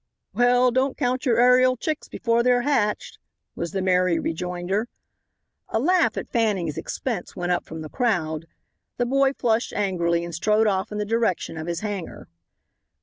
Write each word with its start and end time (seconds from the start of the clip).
"Well, 0.33 0.71
don't 0.71 0.97
count 0.97 1.27
your 1.27 1.39
aerial 1.39 1.77
chicks 1.77 2.07
before 2.07 2.41
they're 2.41 2.63
hatched," 2.63 3.19
was 3.55 3.71
the 3.71 3.83
merry 3.83 4.17
rejoinder. 4.17 4.87
A 5.69 5.79
laugh 5.79 6.17
at 6.17 6.27
Fanning's 6.27 6.75
expense 6.75 7.35
went 7.35 7.51
up 7.51 7.65
from 7.65 7.81
the 7.83 7.87
crowd. 7.87 8.47
The 8.97 9.05
boy 9.05 9.33
flushed 9.33 9.73
angrily 9.73 10.25
and 10.25 10.33
strode 10.33 10.65
off 10.65 10.91
in 10.91 10.97
the 10.97 11.05
direction 11.05 11.55
of 11.55 11.67
his 11.67 11.81
hangar. 11.81 12.27